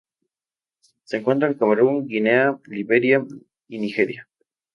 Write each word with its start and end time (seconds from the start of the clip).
Se 1.03 1.17
encuentra 1.17 1.47
en 1.47 1.53
Camerún, 1.53 2.07
Guinea, 2.07 2.57
Liberia 2.65 3.23
y 3.67 3.77
Nigeria. 3.77 4.27